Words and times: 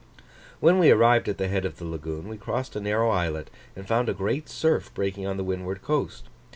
When 0.59 0.79
we 0.79 0.89
arrived 0.89 1.29
at 1.29 1.37
the 1.37 1.47
head 1.47 1.63
of 1.63 1.77
the 1.77 1.85
lagoon, 1.85 2.27
we 2.27 2.35
crossed 2.35 2.75
a 2.75 2.79
narrow 2.79 3.11
islet, 3.11 3.51
and 3.75 3.87
found 3.87 4.09
a 4.09 4.15
great 4.15 4.49
surf 4.49 4.91
breaking 4.95 5.27
on 5.27 5.37
the 5.37 5.43
windward 5.43 5.83
coast. 5.83 6.23